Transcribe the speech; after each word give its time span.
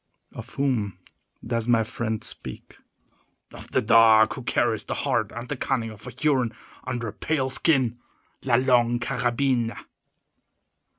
"Of 0.33 0.55
whom 0.55 0.97
does 1.45 1.67
my 1.67 1.83
friend 1.83 2.23
speak?" 2.23 2.75
"Of 3.53 3.69
the 3.69 3.83
dog 3.83 4.33
who 4.33 4.41
carries 4.41 4.83
the 4.85 4.95
heart 4.95 5.31
and 5.31 5.47
cunning 5.59 5.91
of 5.91 6.07
a 6.07 6.09
Huron 6.09 6.55
under 6.83 7.07
a 7.09 7.13
pale 7.13 7.51
skin—La 7.51 8.55
Longue 8.55 8.99
Carabine." 8.99 9.73